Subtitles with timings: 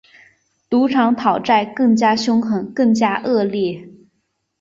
[0.67, 3.87] 赌场讨债更加兇狠、更加恶劣